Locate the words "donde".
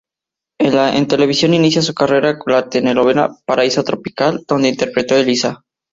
4.47-4.69